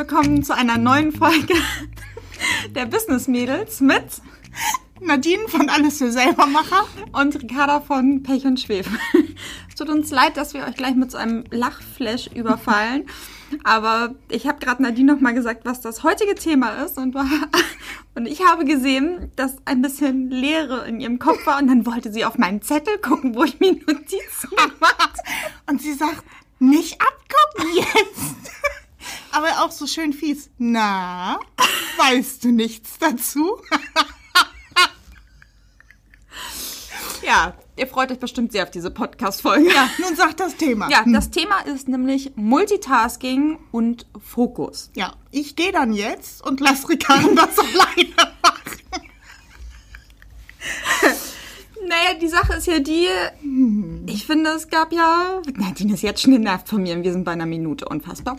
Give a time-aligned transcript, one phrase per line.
[0.00, 1.52] willkommen zu einer neuen Folge
[2.74, 4.22] der Business Mädels mit
[4.98, 8.88] Nadine von Alles für Selbermacher und Ricarda von Pech und Schwef.
[9.68, 13.10] Es tut uns leid, dass wir euch gleich mit so einem Lachflash überfallen.
[13.62, 17.28] Aber ich habe gerade Nadine noch mal gesagt, was das heutige Thema ist und, war,
[18.14, 22.10] und ich habe gesehen, dass ein bisschen Leere in ihrem Kopf war und dann wollte
[22.10, 25.18] sie auf meinen Zettel gucken, wo ich mir Notizen gemacht
[25.66, 26.24] und sie sagt,
[26.58, 28.59] nicht abgucken jetzt.
[29.32, 30.50] Aber auch so schön fies.
[30.58, 31.38] Na,
[31.96, 33.58] weißt du nichts dazu?
[37.22, 39.72] ja, ihr freut euch bestimmt sehr auf diese Podcast-Folge.
[39.72, 40.90] Ja, nun sagt das Thema.
[40.90, 44.90] Ja, das Thema ist nämlich Multitasking und Fokus.
[44.94, 48.80] Ja, ich gehe dann jetzt und lass Ricardo das alleine machen.
[51.82, 53.08] Naja, die Sache ist ja die,
[54.06, 57.24] ich finde, es gab ja, Nadine ist jetzt schon genervt von mir und wir sind
[57.24, 58.36] bei einer Minute, unfassbar.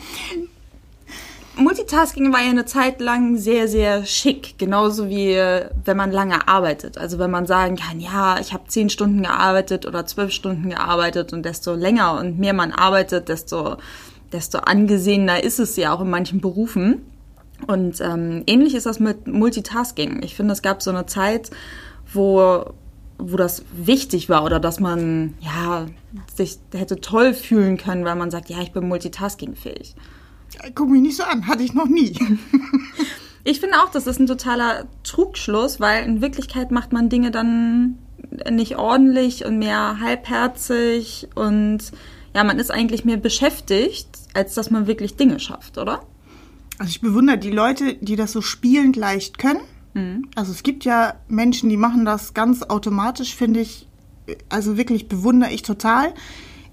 [1.61, 6.97] Multitasking war ja eine Zeit lang sehr, sehr schick, genauso wie wenn man lange arbeitet.
[6.97, 11.33] Also wenn man sagen kann, ja, ich habe zehn Stunden gearbeitet oder zwölf Stunden gearbeitet
[11.33, 13.77] und desto länger und mehr man arbeitet, desto,
[14.31, 17.05] desto angesehener ist es ja auch in manchen Berufen.
[17.67, 20.23] Und ähm, ähnlich ist das mit Multitasking.
[20.23, 21.51] Ich finde, es gab so eine Zeit,
[22.13, 22.65] wo
[23.21, 25.85] wo das wichtig war oder dass man ja
[26.33, 29.95] sich hätte toll fühlen können, weil man sagt, ja, ich bin multitaskingfähig.
[30.75, 32.17] Guck mich nicht so an, hatte ich noch nie.
[33.43, 37.97] ich finde auch, das ist ein totaler Trugschluss, weil in Wirklichkeit macht man Dinge dann
[38.49, 41.79] nicht ordentlich und mehr halbherzig und
[42.33, 46.03] ja, man ist eigentlich mehr beschäftigt, als dass man wirklich Dinge schafft, oder?
[46.77, 49.61] Also ich bewundere die Leute, die das so spielend leicht können.
[49.93, 50.29] Mhm.
[50.35, 53.87] Also es gibt ja Menschen, die machen das ganz automatisch, finde ich,
[54.49, 56.13] also wirklich bewundere ich total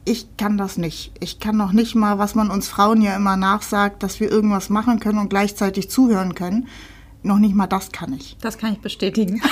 [0.08, 1.12] ich kann das nicht.
[1.20, 4.70] Ich kann noch nicht mal, was man uns Frauen ja immer nachsagt, dass wir irgendwas
[4.70, 6.68] machen können und gleichzeitig zuhören können.
[7.22, 8.36] Noch nicht mal das kann ich.
[8.40, 9.42] Das kann ich bestätigen.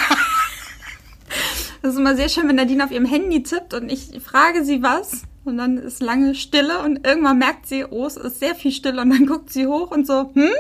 [1.83, 4.83] das ist immer sehr schön, wenn Nadine auf ihrem Handy tippt und ich frage sie
[4.83, 8.73] was und dann ist lange Stille und irgendwann merkt sie, oh, es ist sehr viel
[8.73, 10.51] Stille und dann guckt sie hoch und so, hm?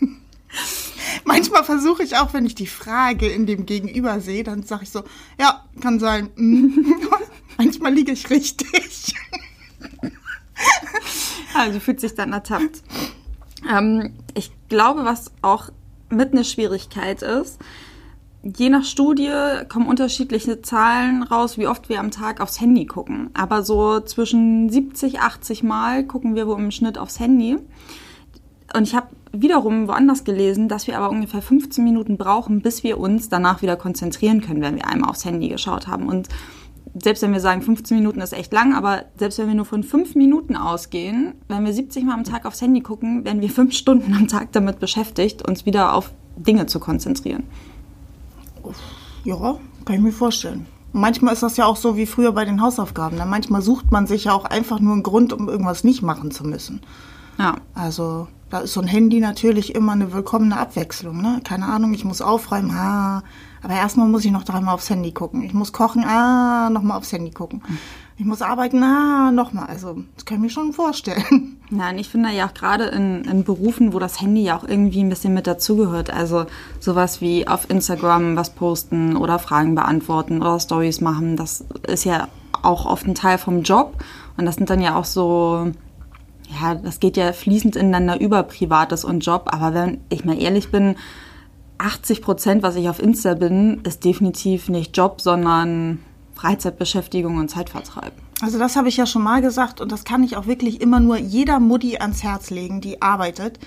[1.24, 4.90] Manchmal versuche ich auch, wenn ich die Frage in dem Gegenüber sehe, dann sage ich
[4.90, 5.04] so,
[5.40, 6.30] ja, kann sein.
[7.58, 9.14] Manchmal liege ich richtig.
[11.54, 12.82] also fühlt sich dann ertappt.
[13.70, 15.70] Ähm, ich glaube, was auch
[16.10, 17.58] mit eine Schwierigkeit ist,
[18.42, 19.32] je nach Studie
[19.68, 23.30] kommen unterschiedliche Zahlen raus, wie oft wir am Tag aufs Handy gucken.
[23.34, 27.58] Aber so zwischen 70, 80 Mal gucken wir wohl im Schnitt aufs Handy.
[28.74, 32.98] Und ich habe wiederum woanders gelesen, dass wir aber ungefähr 15 Minuten brauchen, bis wir
[32.98, 36.08] uns danach wieder konzentrieren können, wenn wir einmal aufs Handy geschaut haben.
[36.08, 36.28] Und
[37.02, 39.82] selbst wenn wir sagen, 15 Minuten ist echt lang, aber selbst wenn wir nur von
[39.82, 43.74] fünf Minuten ausgehen, wenn wir 70 Mal am Tag aufs Handy gucken, werden wir fünf
[43.74, 47.44] Stunden am Tag damit beschäftigt, uns wieder auf Dinge zu konzentrieren.
[49.24, 50.66] Ja, kann ich mir vorstellen.
[50.92, 53.16] manchmal ist das ja auch so wie früher bei den Hausaufgaben.
[53.16, 53.26] Ne?
[53.26, 56.44] Manchmal sucht man sich ja auch einfach nur einen Grund, um irgendwas nicht machen zu
[56.44, 56.80] müssen.
[57.38, 57.56] Ja.
[57.74, 61.20] Also da ist so ein Handy natürlich immer eine willkommene Abwechslung.
[61.20, 61.40] Ne?
[61.44, 63.22] Keine Ahnung, ich muss aufräumen, ha,
[63.62, 65.42] aber erstmal muss ich noch dreimal aufs Handy gucken.
[65.42, 67.62] Ich muss kochen, ah, nochmal aufs Handy gucken.
[68.16, 69.66] Ich muss arbeiten, ah, nochmal.
[69.66, 71.58] Also, das kann ich mir schon vorstellen.
[71.70, 75.02] Nein, ich finde ja auch gerade in, in Berufen, wo das Handy ja auch irgendwie
[75.02, 76.08] ein bisschen mit dazugehört.
[76.08, 76.46] Also
[76.80, 82.28] sowas wie auf Instagram was posten oder Fragen beantworten oder Stories machen, das ist ja
[82.62, 84.02] auch oft ein Teil vom Job.
[84.38, 85.72] Und das sind dann ja auch so,
[86.48, 89.48] ja, das geht ja fließend ineinander über Privates und Job.
[89.52, 90.96] Aber wenn ich mal ehrlich bin,
[91.78, 96.00] 80 Prozent, was ich auf Insta bin, ist definitiv nicht Job, sondern
[96.34, 98.12] Freizeitbeschäftigung und Zeitvertreib.
[98.42, 101.00] Also das habe ich ja schon mal gesagt und das kann ich auch wirklich immer
[101.00, 103.58] nur jeder Mutti ans Herz legen, die arbeitet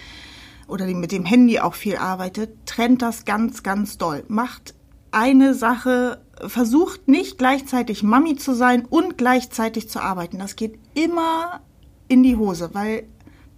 [0.68, 4.24] oder die mit dem Handy auch viel arbeitet, trennt das ganz, ganz doll.
[4.28, 4.76] Macht
[5.12, 10.38] eine Sache, versucht nicht gleichzeitig Mami zu sein und gleichzeitig zu arbeiten.
[10.38, 11.62] Das geht immer
[12.10, 13.06] in die Hose, weil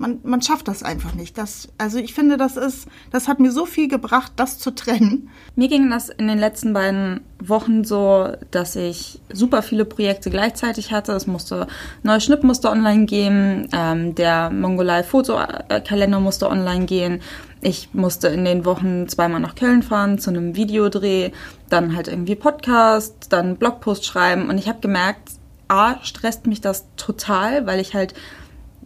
[0.02, 1.38] man, man schafft das einfach nicht.
[1.38, 5.30] Das, also ich finde, das ist, das hat mir so viel gebracht, das zu trennen.
[5.56, 10.92] Mir ging das in den letzten beiden Wochen so, dass ich super viele Projekte gleichzeitig
[10.92, 11.14] hatte.
[11.14, 11.68] Es musste
[12.02, 17.22] neues Schnittmuster online gehen, ähm, der Mongolei Fotokalender musste online gehen.
[17.62, 21.30] Ich musste in den Wochen zweimal nach Köln fahren zu einem Videodreh,
[21.70, 25.30] dann halt irgendwie Podcast, dann Blogpost schreiben und ich habe gemerkt,
[25.68, 28.16] A, stresst mich das total, weil ich halt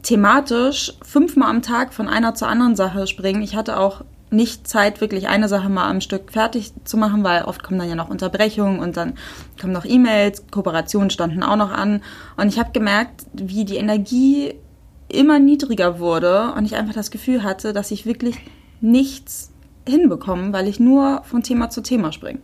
[0.05, 3.41] thematisch fünfmal am Tag von einer zur anderen Sache springen.
[3.41, 7.43] Ich hatte auch nicht Zeit, wirklich eine Sache mal am Stück fertig zu machen, weil
[7.43, 9.15] oft kommen dann ja noch Unterbrechungen und dann
[9.59, 12.01] kommen noch E-Mails, Kooperationen standen auch noch an.
[12.37, 14.53] Und ich habe gemerkt, wie die Energie
[15.07, 18.35] immer niedriger wurde und ich einfach das Gefühl hatte, dass ich wirklich
[18.81, 19.51] nichts
[19.87, 22.39] hinbekomme, weil ich nur von Thema zu Thema springe.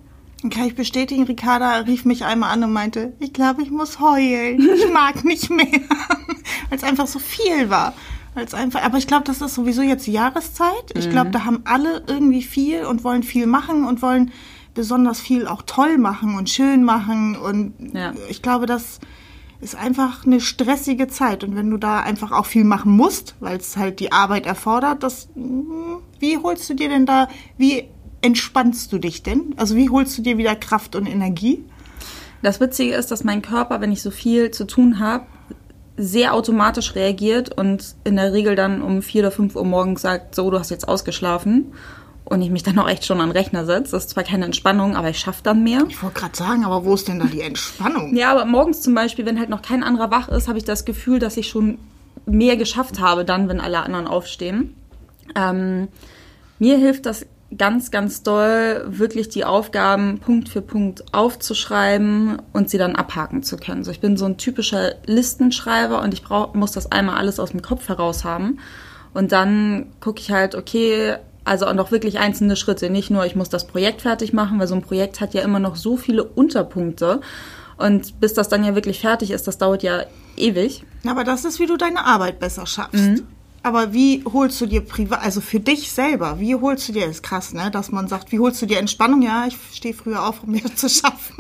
[0.50, 4.60] Kann ich bestätigen, Ricarda rief mich einmal an und meinte, ich glaube, ich muss heulen.
[4.76, 5.68] Ich mag nicht mehr.
[6.70, 7.94] Weil es einfach so viel war.
[8.34, 10.92] Weil's einfach, aber ich glaube, das ist sowieso jetzt die Jahreszeit.
[10.96, 14.32] Ich glaube, da haben alle irgendwie viel und wollen viel machen und wollen
[14.74, 17.36] besonders viel auch toll machen und schön machen.
[17.36, 18.14] Und Ja.
[18.30, 19.00] ich glaube, das
[19.60, 21.44] ist einfach eine stressige Zeit.
[21.44, 25.04] Und wenn du da einfach auch viel machen musst, weil es halt die Arbeit erfordert,
[25.04, 27.28] das, mm, wie holst du dir denn da,
[27.58, 27.90] wie
[28.22, 29.54] entspannst du dich denn?
[29.58, 31.64] Also wie holst du dir wieder Kraft und Energie?
[32.42, 35.26] Das Witzige ist, dass mein Körper, wenn ich so viel zu tun habe,
[35.98, 40.34] sehr automatisch reagiert und in der Regel dann um vier oder fünf Uhr morgens sagt,
[40.36, 41.74] so, du hast jetzt ausgeschlafen.
[42.24, 43.92] Und ich mich dann auch echt schon an den Rechner setze.
[43.92, 45.84] Das ist zwar keine Entspannung, aber ich schaffe dann mehr.
[45.90, 48.16] Ich wollte gerade sagen, aber wo ist denn da die Entspannung?
[48.16, 50.86] Ja, aber morgens zum Beispiel, wenn halt noch kein anderer wach ist, habe ich das
[50.86, 51.78] Gefühl, dass ich schon
[52.26, 54.76] mehr geschafft habe, dann, wenn alle anderen aufstehen.
[55.36, 55.90] Ähm,
[56.58, 57.26] mir hilft das
[57.58, 63.58] ganz, ganz doll, wirklich die Aufgaben Punkt für Punkt aufzuschreiben und sie dann abhaken zu
[63.58, 63.84] können.
[63.84, 67.52] So, ich bin so ein typischer Listenschreiber und ich brauch, muss das einmal alles aus
[67.52, 68.60] dem Kopf heraus haben.
[69.14, 72.90] Und dann gucke ich halt, okay, also auch noch wirklich einzelne Schritte.
[72.90, 75.60] Nicht nur, ich muss das Projekt fertig machen, weil so ein Projekt hat ja immer
[75.60, 77.20] noch so viele Unterpunkte.
[77.78, 80.04] Und bis das dann ja wirklich fertig ist, das dauert ja
[80.38, 80.86] ewig.
[81.06, 83.24] Aber das ist, wie du deine Arbeit besser schaffst.
[83.64, 87.22] Aber wie holst du dir privat, also für dich selber, wie holst du dir, ist
[87.22, 89.22] krass, ne, dass man sagt, wie holst du dir Entspannung?
[89.22, 91.36] Ja, ich stehe früher auf, um mehr zu schaffen.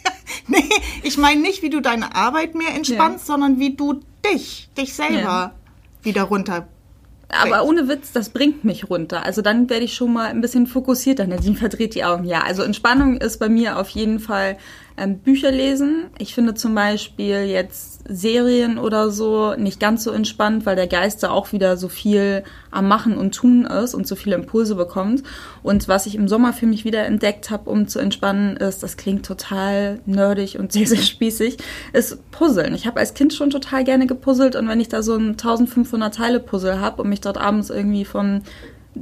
[0.48, 0.64] nee,
[1.02, 4.00] ich meine nicht, wie du deine Arbeit mehr entspannst, sondern wie du
[4.32, 5.54] dich, dich selber Ja.
[6.02, 6.66] wieder runter.
[7.28, 9.24] Aber ohne Witz, das bringt mich runter.
[9.24, 11.26] Also dann werde ich schon mal ein bisschen fokussierter.
[11.26, 12.24] Nadine verdreht die Augen.
[12.24, 14.56] Ja, also Entspannung ist bei mir auf jeden Fall
[14.96, 16.06] ähm, Bücher lesen.
[16.18, 21.22] Ich finde zum Beispiel jetzt Serien oder so nicht ganz so entspannt, weil der Geist
[21.22, 25.22] da auch wieder so viel am Machen und Tun ist und so viele Impulse bekommt.
[25.62, 28.96] Und was ich im Sommer für mich wieder entdeckt habe, um zu entspannen, ist, das
[28.96, 31.58] klingt total nerdig und sehr, sehr spießig,
[31.92, 32.74] ist Puzzeln.
[32.74, 36.14] Ich habe als Kind schon total gerne gepuzzelt und wenn ich da so ein 1500
[36.14, 38.42] Teile Puzzle habe und mich dort abends irgendwie von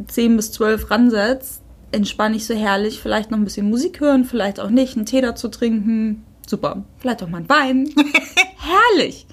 [0.09, 1.61] 10 bis 12 ransetze,
[1.95, 5.21] entspanne ich so herrlich, vielleicht noch ein bisschen Musik hören, vielleicht auch nicht, einen Tee
[5.21, 6.25] dazu trinken.
[6.47, 6.85] Super.
[6.99, 7.89] Vielleicht auch mal ein Wein.
[8.59, 9.27] herrlich.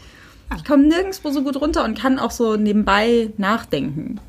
[0.56, 4.19] Ich komme nirgendwo so gut runter und kann auch so nebenbei nachdenken.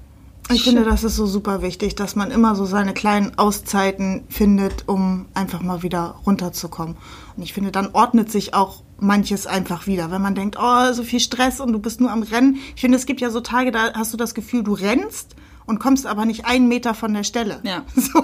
[0.51, 4.89] Ich finde, das ist so super wichtig, dass man immer so seine kleinen Auszeiten findet,
[4.89, 6.97] um einfach mal wieder runterzukommen.
[7.37, 10.11] Und ich finde, dann ordnet sich auch manches einfach wieder.
[10.11, 12.59] Wenn man denkt, oh, so viel Stress und du bist nur am Rennen.
[12.75, 15.35] Ich finde, es gibt ja so Tage, da hast du das Gefühl, du rennst
[15.67, 17.61] und kommst aber nicht einen Meter von der Stelle.
[17.63, 17.85] Ja.
[17.95, 18.23] So,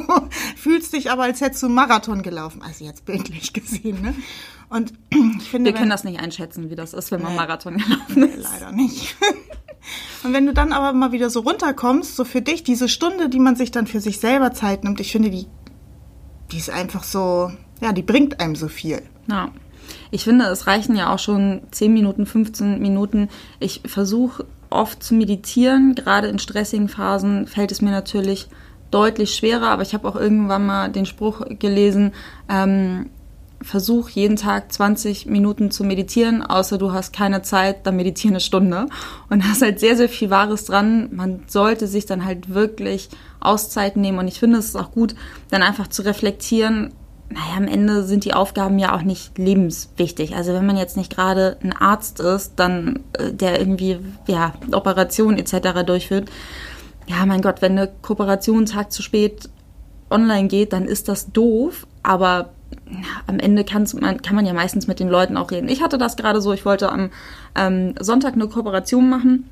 [0.57, 2.63] fühlst dich aber, als hättest du einen Marathon gelaufen.
[2.63, 4.15] Also jetzt bildlich gesehen, ne?
[4.69, 7.39] Und ich finde, Wir wenn- können das nicht einschätzen, wie das ist, wenn man Nee.
[7.39, 8.43] Marathon gelaufen ist.
[8.53, 9.17] Leider nicht.
[10.25, 13.39] Und wenn du dann aber mal wieder so runterkommst, so für dich, diese Stunde, die
[13.39, 15.47] man sich dann für sich selber Zeit nimmt, ich finde, die,
[16.53, 17.51] die ist einfach so,
[17.81, 19.01] ja, die bringt einem so viel.
[19.31, 19.51] Ja.
[20.11, 23.29] Ich finde, es reichen ja auch schon 10 Minuten, 15 Minuten.
[23.61, 25.95] Ich versuche oft zu meditieren.
[25.95, 28.49] Gerade in stressigen Phasen fällt es mir natürlich
[28.91, 32.13] deutlich schwerer, aber ich habe auch irgendwann mal den Spruch gelesen,
[32.49, 33.11] ähm,
[33.61, 38.41] versuch jeden Tag 20 Minuten zu meditieren, außer du hast keine Zeit, dann meditiere eine
[38.41, 38.87] Stunde.
[39.29, 41.09] Und da ist halt sehr, sehr viel Wahres dran.
[41.13, 43.09] Man sollte sich dann halt wirklich
[43.41, 44.19] Auszeiten nehmen.
[44.19, 45.15] Und ich finde, es ist auch gut,
[45.51, 46.93] dann einfach zu reflektieren,
[47.31, 50.35] naja, am Ende sind die Aufgaben ja auch nicht lebenswichtig.
[50.35, 55.39] Also wenn man jetzt nicht gerade ein Arzt ist, dann äh, der irgendwie ja Operationen
[55.39, 55.85] etc.
[55.85, 56.31] durchführt,
[57.07, 59.51] ja mein Gott, wenn eine Kooperation einen Tag zu spät
[60.11, 61.87] online geht, dann ist das doof.
[62.03, 62.51] Aber
[63.27, 63.65] am Ende
[64.01, 65.69] man, kann man ja meistens mit den Leuten auch reden.
[65.69, 67.11] Ich hatte das gerade so, ich wollte am
[67.55, 69.49] ähm, Sonntag eine Kooperation machen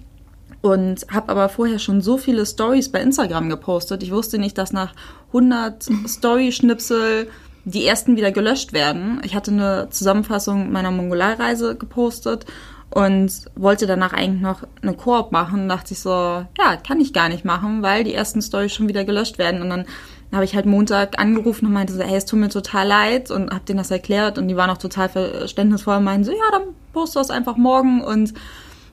[0.62, 4.02] und habe aber vorher schon so viele Stories bei Instagram gepostet.
[4.02, 4.94] Ich wusste nicht, dass nach
[5.28, 7.28] 100 Story-Schnipsel
[7.66, 9.20] die ersten wieder gelöscht werden.
[9.24, 12.46] Ich hatte eine Zusammenfassung meiner Mongolalreise gepostet
[12.90, 15.68] und wollte danach eigentlich noch eine Koop machen.
[15.68, 19.04] Dachte ich so, ja, kann ich gar nicht machen, weil die ersten Stories schon wieder
[19.04, 19.62] gelöscht werden.
[19.62, 19.84] Und dann
[20.32, 23.50] habe ich halt Montag angerufen und meinte so, hey, es tut mir total leid und
[23.50, 26.68] habe denen das erklärt und die waren auch total verständnisvoll und meinten so, ja, dann
[26.92, 28.32] post du das einfach morgen und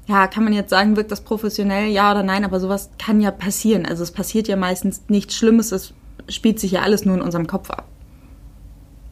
[0.07, 3.31] ja, kann man jetzt sagen, wirkt das professionell, ja oder nein, aber sowas kann ja
[3.31, 3.85] passieren.
[3.85, 5.93] Also es passiert ja meistens nichts Schlimmes, es
[6.27, 7.87] spielt sich ja alles nur in unserem Kopf ab.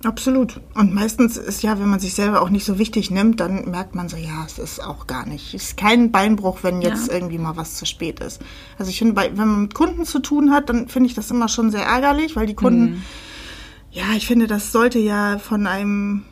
[0.04, 0.60] Absolut.
[0.74, 3.94] Und meistens ist ja, wenn man sich selber auch nicht so wichtig nimmt, dann merkt
[3.94, 5.54] man so, ja, es ist auch gar nicht.
[5.54, 7.14] Es ist kein Beinbruch, wenn jetzt Ja.
[7.14, 8.42] irgendwie mal was zu spät ist.
[8.80, 11.30] Also ich finde, bei- wenn man mit Kunden zu tun hat, dann finde ich das
[11.30, 13.04] immer schon sehr ärgerlich, weil die Kunden,
[13.92, 16.24] ja, ich finde, das sollte ja von einem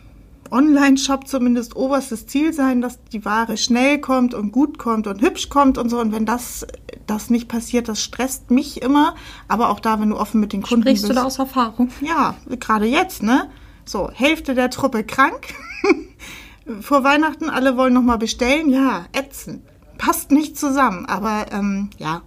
[0.52, 5.50] Online-Shop zumindest oberstes Ziel sein, dass die Ware schnell kommt und gut kommt und hübsch
[5.50, 6.00] kommt und so.
[6.00, 6.66] Und wenn das,
[7.08, 9.16] das nicht passiert, das stresst mich immer.
[9.48, 11.12] Aber auch da, wenn du offen mit den Kunden Sprichst bist.
[11.12, 11.90] du da aus Erfahrung?
[12.02, 13.50] Ja, gerade jetzt, ne?
[13.86, 15.54] So, Hälfte der Truppe krank.
[16.82, 18.70] Vor Weihnachten, alle wollen nochmal bestellen.
[18.70, 19.64] Ja, ätzend.
[19.98, 21.06] Passt nicht zusammen.
[21.08, 22.22] Aber ähm, ja,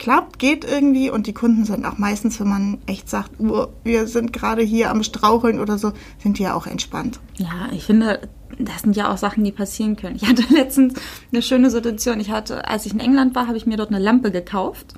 [0.00, 1.10] klappt, geht irgendwie.
[1.10, 4.90] Und die Kunden sind auch meistens, wenn man echt sagt, oh, wir sind gerade hier
[4.90, 7.20] am Straucheln oder so, sind die ja auch entspannt.
[7.36, 8.28] Ja, ich finde,
[8.58, 10.16] das sind ja auch Sachen, die passieren können.
[10.16, 10.94] Ich hatte letztens
[11.30, 12.18] eine schöne Situation.
[12.18, 14.94] Ich hatte, als ich in England war, habe ich mir dort eine Lampe gekauft.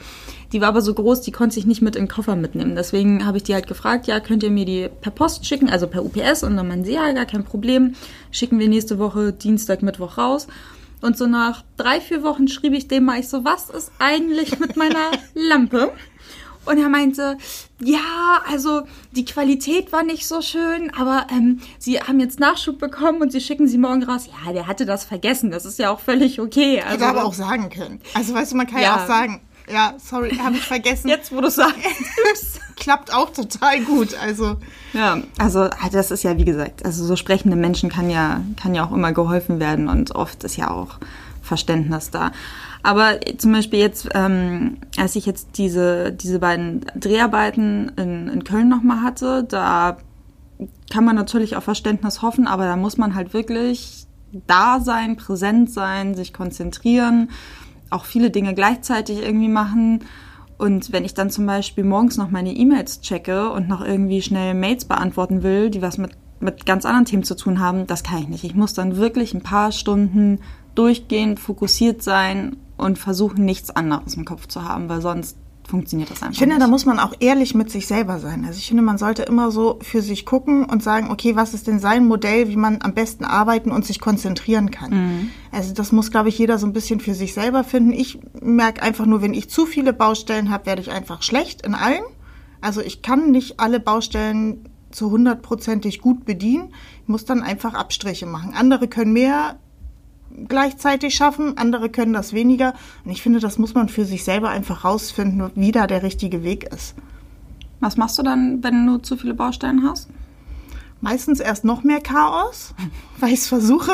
[0.52, 2.76] Die war aber so groß, die konnte ich nicht mit in den Koffer mitnehmen.
[2.76, 5.87] Deswegen habe ich die halt gefragt, ja, könnt ihr mir die per Post schicken, also
[5.87, 6.42] per UPS?
[6.42, 7.94] Und dann meinen sie, ja, gar kein Problem.
[8.30, 10.47] Schicken wir nächste Woche Dienstag, Mittwoch raus.
[11.02, 14.59] Und so nach drei, vier Wochen schrieb ich dem mal, ich so, was ist eigentlich
[14.59, 15.92] mit meiner Lampe?
[16.64, 17.37] Und er meinte,
[17.80, 23.21] ja, also die Qualität war nicht so schön, aber ähm, sie haben jetzt Nachschub bekommen
[23.21, 24.28] und sie schicken sie morgen raus.
[24.47, 26.80] Ja, der hatte das vergessen, das ist ja auch völlig okay.
[26.80, 28.00] Also, Also aber auch sagen können.
[28.14, 29.02] Also weißt du, man kann ja, Ja.
[29.02, 29.40] auch sagen,
[29.71, 31.09] ja, sorry, habe ich vergessen.
[31.09, 31.76] jetzt, wo du sagst.
[32.76, 34.14] Klappt auch total gut.
[34.21, 34.57] Also
[34.92, 38.75] Ja, also halt, das ist ja wie gesagt, also so sprechende Menschen kann ja, kann
[38.75, 40.99] ja auch immer geholfen werden und oft ist ja auch
[41.42, 42.33] Verständnis da.
[42.83, 48.69] Aber zum Beispiel jetzt, ähm, als ich jetzt diese, diese beiden Dreharbeiten in, in Köln
[48.69, 49.99] nochmal hatte, da
[50.90, 54.07] kann man natürlich auf Verständnis hoffen, aber da muss man halt wirklich
[54.47, 57.31] da sein, präsent sein, sich konzentrieren,
[57.92, 60.00] auch viele Dinge gleichzeitig irgendwie machen.
[60.58, 64.54] Und wenn ich dann zum Beispiel morgens noch meine E-Mails checke und noch irgendwie schnell
[64.54, 68.20] Mails beantworten will, die was mit, mit ganz anderen Themen zu tun haben, das kann
[68.20, 68.44] ich nicht.
[68.44, 70.40] Ich muss dann wirklich ein paar Stunden
[70.75, 75.37] durchgehend fokussiert sein und versuchen, nichts anderes im Kopf zu haben, weil sonst
[75.72, 76.66] funktioniert das einfach ich finde, nicht.
[76.66, 78.44] da muss man auch ehrlich mit sich selber sein.
[78.44, 81.66] Also ich finde, man sollte immer so für sich gucken und sagen, okay, was ist
[81.66, 85.30] denn sein Modell, wie man am besten arbeiten und sich konzentrieren kann.
[85.50, 87.92] Also das muss, glaube ich, jeder so ein bisschen für sich selber finden.
[87.94, 91.74] Ich merke einfach nur, wenn ich zu viele Baustellen habe, werde ich einfach schlecht in
[91.74, 92.04] allem.
[92.60, 96.74] Also ich kann nicht alle Baustellen zu hundertprozentig gut bedienen.
[97.02, 98.52] Ich muss dann einfach Abstriche machen.
[98.54, 99.56] Andere können mehr
[100.48, 102.74] gleichzeitig schaffen, andere können das weniger.
[103.04, 106.42] Und ich finde, das muss man für sich selber einfach rausfinden, wie da der richtige
[106.42, 106.94] Weg ist.
[107.80, 110.08] Was machst du dann, wenn du zu viele Baustellen hast?
[111.00, 112.74] Meistens erst noch mehr Chaos,
[113.18, 113.92] weil ich es versuche.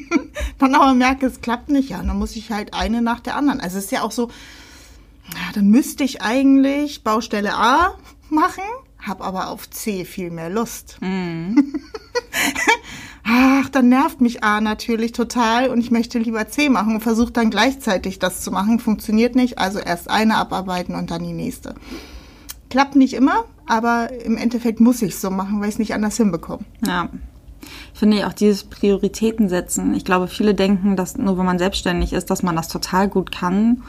[0.58, 1.88] dann aber merke, es klappt nicht.
[1.90, 3.60] Ja, dann muss ich halt eine nach der anderen.
[3.60, 4.28] Also es ist ja auch so,
[5.28, 7.94] ja, dann müsste ich eigentlich Baustelle A
[8.30, 8.64] machen,
[8.98, 10.98] habe aber auf C viel mehr Lust.
[13.24, 17.32] Ach, dann nervt mich A natürlich total und ich möchte lieber C machen und versuche
[17.32, 18.80] dann gleichzeitig das zu machen.
[18.80, 21.74] Funktioniert nicht, also erst eine abarbeiten und dann die nächste.
[22.68, 25.94] Klappt nicht immer, aber im Endeffekt muss ich es so machen, weil ich es nicht
[25.94, 26.64] anders hinbekomme.
[26.84, 27.08] Ja.
[27.94, 29.94] Ich finde auch dieses Prioritäten setzen.
[29.94, 33.30] Ich glaube, viele denken, dass nur wenn man selbstständig ist, dass man das total gut
[33.30, 33.82] kann.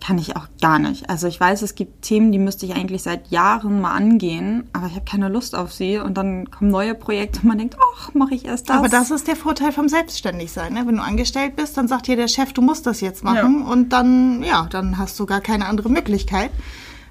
[0.00, 1.10] Kann ich auch gar nicht.
[1.10, 4.86] Also ich weiß, es gibt Themen, die müsste ich eigentlich seit Jahren mal angehen, aber
[4.86, 5.98] ich habe keine Lust auf sie.
[5.98, 8.76] Und dann kommen neue Projekte und man denkt, ach, mache ich erst das.
[8.76, 10.72] Aber das ist der Vorteil vom Selbstständigsein.
[10.72, 10.86] Ne?
[10.86, 13.90] Wenn du angestellt bist, dann sagt dir der Chef, du musst das jetzt machen und
[13.92, 16.50] dann, ja, dann hast du gar keine andere Möglichkeit.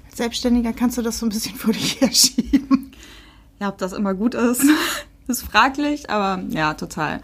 [0.06, 2.92] Als Selbstständiger kannst du das so ein bisschen vor dich herschieben.
[3.60, 4.64] Ja, ob das immer gut ist,
[5.26, 7.20] ist fraglich, aber ja, total.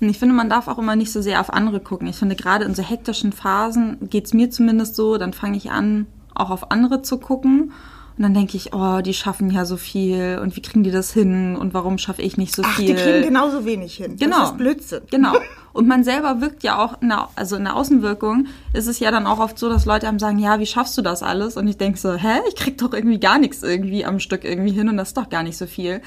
[0.00, 2.08] Und ich finde, man darf auch immer nicht so sehr auf andere gucken.
[2.08, 6.06] Ich finde, gerade in so hektischen Phasen geht's mir zumindest so, dann fange ich an,
[6.34, 7.72] auch auf andere zu gucken.
[8.16, 11.10] Und dann denke ich, oh, die schaffen ja so viel und wie kriegen die das
[11.10, 12.88] hin und warum schaffe ich nicht so Ach, viel?
[12.88, 14.16] die kriegen genauso wenig hin.
[14.16, 14.40] Genau.
[14.40, 15.00] Das ist Blödsinn.
[15.10, 15.32] Genau.
[15.72, 19.12] Und man selber wirkt ja auch, in der, also in der Außenwirkung ist es ja
[19.12, 21.56] dann auch oft so, dass Leute einem sagen, ja, wie schaffst du das alles?
[21.56, 24.72] Und ich denke so, hä, ich krieg doch irgendwie gar nichts irgendwie am Stück irgendwie
[24.72, 26.02] hin und das ist doch gar nicht so viel.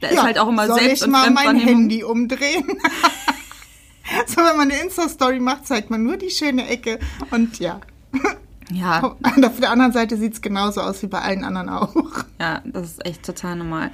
[0.00, 1.56] Da ist Ja, halt auch immer soll Selbst- ich und mal mein.
[1.56, 2.64] Handy umdrehen?
[4.26, 6.98] so, wenn man eine Insta-Story macht, zeigt man nur die schöne Ecke.
[7.30, 7.80] Und ja,
[8.72, 11.94] Ja, auf der anderen Seite sieht's genauso aus wie bei allen anderen auch.
[12.40, 13.90] Ja, das ist echt total normal.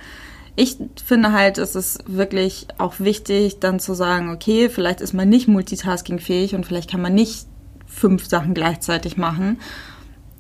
[0.55, 5.29] Ich finde halt, es ist wirklich auch wichtig, dann zu sagen, okay, vielleicht ist man
[5.29, 7.47] nicht multitaskingfähig und vielleicht kann man nicht
[7.87, 9.59] fünf Sachen gleichzeitig machen.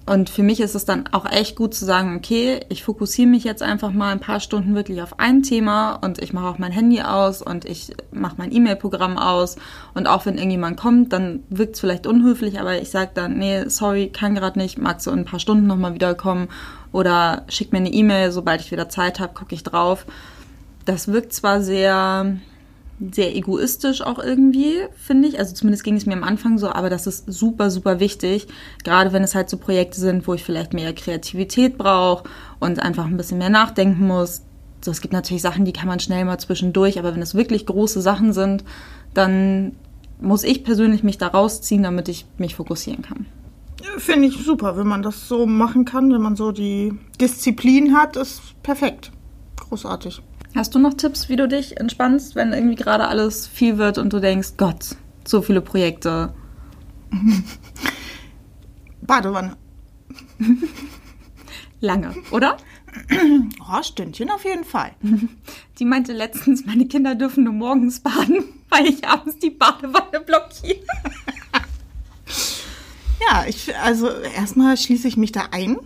[0.08, 3.42] Und für mich ist es dann auch echt gut zu sagen, okay, ich fokussiere mich
[3.42, 6.70] jetzt einfach mal ein paar Stunden wirklich auf ein Thema und ich mache auch mein
[6.70, 9.56] Handy aus und ich mache mein E-Mail-Programm aus.
[9.94, 13.68] Und auch wenn irgendjemand kommt, dann wirkt es vielleicht unhöflich, aber ich sage dann, nee,
[13.68, 16.48] sorry, kann gerade nicht, magst du in ein paar Stunden nochmal wiederkommen
[16.92, 20.06] oder schick mir eine E-Mail, sobald ich wieder Zeit habe, gucke ich drauf.
[20.84, 22.36] Das wirkt zwar sehr
[23.12, 25.38] sehr egoistisch auch irgendwie, finde ich.
[25.38, 28.46] Also zumindest ging es mir am Anfang so, aber das ist super, super wichtig.
[28.84, 32.24] Gerade wenn es halt so Projekte sind, wo ich vielleicht mehr Kreativität brauche
[32.58, 34.42] und einfach ein bisschen mehr nachdenken muss,
[34.86, 37.66] So, es gibt natürlich Sachen, die kann man schnell mal zwischendurch, aber wenn es wirklich
[37.66, 38.62] große Sachen sind,
[39.14, 39.72] dann
[40.20, 43.26] muss ich persönlich mich da rausziehen, damit ich mich fokussieren kann.
[43.98, 48.16] Finde ich super, wenn man das so machen kann, wenn man so die Disziplin hat,
[48.16, 49.10] ist perfekt.
[49.56, 50.22] Großartig.
[50.56, 54.10] Hast du noch Tipps, wie du dich entspannst, wenn irgendwie gerade alles viel wird und
[54.14, 54.96] du denkst, Gott,
[55.26, 56.32] so viele Projekte?
[59.02, 59.58] Badewanne.
[61.80, 62.56] Lange, oder?
[63.68, 64.92] Oh, Stündchen auf jeden Fall.
[65.78, 70.80] Die meinte letztens, meine Kinder dürfen nur morgens baden, weil ich abends die Badewanne blockiere.
[73.20, 75.76] Ja, ich, also erstmal schließe ich mich da ein.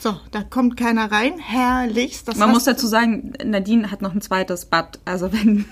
[0.00, 1.38] So, da kommt keiner rein.
[1.38, 2.26] Herrlichst.
[2.28, 4.98] Das Man muss dazu sagen, Nadine hat noch ein zweites Bad.
[5.04, 5.66] Also wenn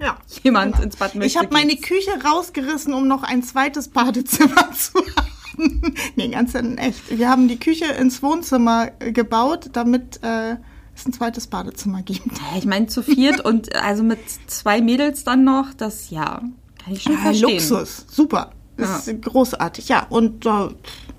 [0.00, 0.84] ja, jemand genau.
[0.84, 1.26] ins Bad möchte.
[1.26, 1.74] Ich habe meine.
[1.76, 5.94] Küche rausgerissen, um noch ein zweites Badezimmer zu haben.
[6.16, 7.16] nee, ganz in echt.
[7.18, 10.56] Wir haben die Küche ins Wohnzimmer äh, gebaut, damit äh,
[10.94, 12.26] es ein zweites Badezimmer gibt.
[12.56, 16.42] Ich meine zu viert und also mit zwei Mädels dann noch, das ja,
[16.84, 17.50] kann ich schon Ja, verstehen.
[17.50, 18.52] Luxus, super.
[18.76, 19.12] Das Ja.
[19.12, 19.88] ist großartig.
[19.88, 20.68] Ja, und äh,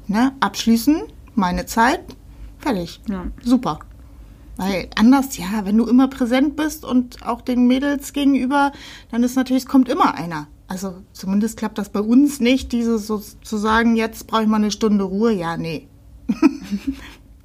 [0.07, 1.03] ne, abschließen,
[1.35, 2.01] meine Zeit,
[2.65, 2.99] fertig.
[3.07, 3.27] Ja.
[3.43, 3.79] Super.
[4.57, 8.71] Weil anders, ja, wenn du immer präsent bist und auch den Mädels gegenüber,
[9.11, 10.47] dann ist natürlich, es kommt immer einer.
[10.67, 14.57] Also zumindest klappt das bei uns nicht, dieses so zu sagen, jetzt brauche ich mal
[14.57, 15.33] eine Stunde Ruhe.
[15.33, 15.87] Ja, nee.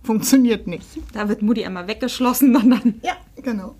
[0.02, 0.86] Funktioniert nicht.
[1.12, 2.94] Da wird Mutti einmal weggeschlossen und dann.
[3.02, 3.74] Ja, genau.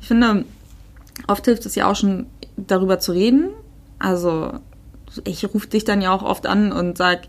[0.00, 0.44] Ich finde,
[1.26, 3.50] oft hilft es ja auch schon, darüber zu reden.
[3.98, 4.52] Also,
[5.24, 7.28] ich rufe dich dann ja auch oft an und sag,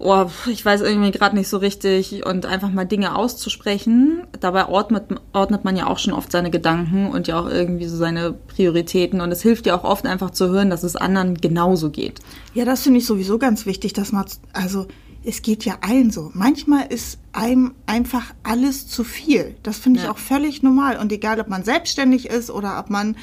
[0.00, 4.22] oh, ich weiß irgendwie gerade nicht so richtig und einfach mal Dinge auszusprechen.
[4.40, 7.96] Dabei ordnet, ordnet man ja auch schon oft seine Gedanken und ja auch irgendwie so
[7.96, 9.20] seine Prioritäten.
[9.20, 12.20] Und es hilft ja auch oft einfach zu hören, dass es anderen genauso geht.
[12.54, 14.86] Ja, das finde ich sowieso ganz wichtig, dass man, also
[15.22, 16.30] es geht ja allen so.
[16.32, 19.54] Manchmal ist einem einfach alles zu viel.
[19.62, 20.12] Das finde ich Ja.
[20.12, 20.98] auch völlig normal.
[20.98, 23.16] Und egal, ob man selbstständig ist oder ob man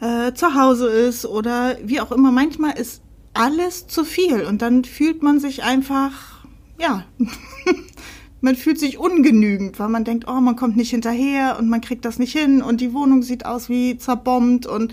[0.00, 3.00] äh, zu Hause ist oder wie auch immer, manchmal ist
[3.34, 4.44] alles zu viel.
[4.44, 6.44] Und dann fühlt man sich einfach,
[6.78, 7.04] ja,
[8.40, 12.04] man fühlt sich ungenügend, weil man denkt, oh, man kommt nicht hinterher und man kriegt
[12.04, 14.92] das nicht hin und die Wohnung sieht aus wie zerbombt und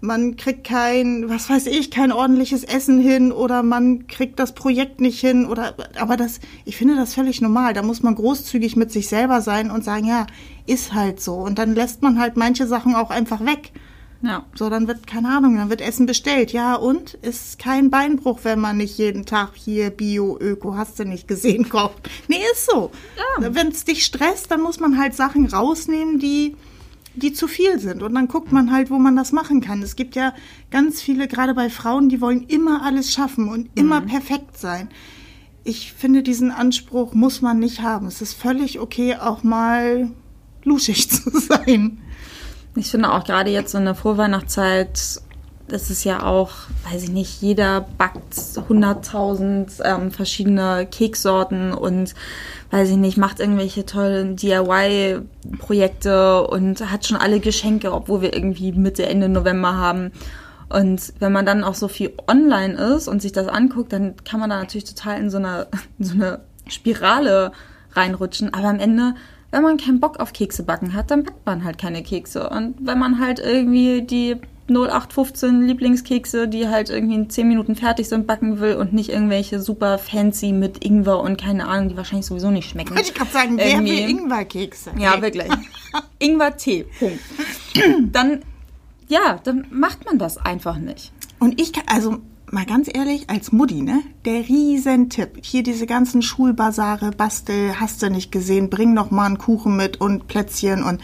[0.00, 5.00] man kriegt kein, was weiß ich, kein ordentliches Essen hin oder man kriegt das Projekt
[5.00, 7.74] nicht hin oder, aber das, ich finde das völlig normal.
[7.74, 10.26] Da muss man großzügig mit sich selber sein und sagen, ja,
[10.66, 11.34] ist halt so.
[11.34, 13.72] Und dann lässt man halt manche Sachen auch einfach weg.
[14.20, 14.44] Ja.
[14.54, 16.52] So, dann wird, keine Ahnung, dann wird Essen bestellt.
[16.52, 21.04] Ja, und ist kein Beinbruch, wenn man nicht jeden Tag hier Bio, Öko, hast du
[21.04, 22.08] nicht gesehen, kauft.
[22.26, 22.90] Nee, ist so.
[23.40, 23.54] Ja.
[23.54, 26.56] Wenn es dich stresst, dann muss man halt Sachen rausnehmen, die,
[27.14, 28.02] die zu viel sind.
[28.02, 29.82] Und dann guckt man halt, wo man das machen kann.
[29.82, 30.34] Es gibt ja
[30.70, 34.88] ganz viele, gerade bei Frauen, die wollen immer alles schaffen und immer perfekt sein.
[35.62, 38.06] Ich finde, diesen Anspruch muss man nicht haben.
[38.06, 40.10] Es ist völlig okay, auch mal
[40.64, 42.00] luschig zu sein.
[42.78, 45.20] Ich finde auch gerade jetzt in der Vorweihnachtszeit,
[45.66, 46.52] das ist ja auch,
[46.90, 52.14] weiß ich nicht, jeder backt 100.000 ähm, verschiedene Keksorten und,
[52.70, 58.70] weiß ich nicht, macht irgendwelche tollen DIY-Projekte und hat schon alle Geschenke, obwohl wir irgendwie
[58.72, 60.12] Mitte, Ende November haben.
[60.68, 64.38] Und wenn man dann auch so viel online ist und sich das anguckt, dann kann
[64.38, 65.66] man da natürlich total in so eine,
[65.98, 67.50] in so eine Spirale
[67.92, 68.54] reinrutschen.
[68.54, 69.16] Aber am Ende,
[69.50, 72.48] wenn man keinen Bock auf Kekse backen hat, dann backt man halt keine Kekse.
[72.50, 74.36] Und wenn man halt irgendwie die
[74.70, 79.60] 0815 Lieblingskekse, die halt irgendwie in 10 Minuten fertig sind, backen will und nicht irgendwelche
[79.60, 82.90] super fancy mit Ingwer und keine Ahnung, die wahrscheinlich sowieso nicht schmecken.
[82.94, 84.90] Wollte ich gerade sagen, wer Irgendwie- will Ingwerkekse?
[84.98, 85.22] Ja, Ey.
[85.22, 85.48] wirklich.
[86.18, 87.20] Ingwer-Tee, Punkt.
[88.12, 88.42] Dann,
[89.08, 91.12] ja, dann macht man das einfach nicht.
[91.38, 92.18] Und ich kann, also
[92.52, 95.38] mal ganz ehrlich, als Mutti, ne, der Riesentipp.
[95.42, 100.00] Hier diese ganzen Schulbasare, Bastel, hast du nicht gesehen, bring noch mal einen Kuchen mit
[100.00, 101.00] und Plätzchen und